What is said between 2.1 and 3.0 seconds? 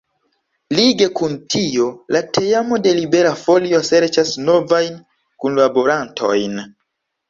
la teamo de